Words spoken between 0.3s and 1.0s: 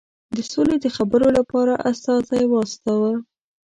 د سولي د